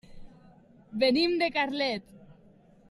Venim 1.03 1.37
de 1.43 1.51
Carlet. 1.59 2.13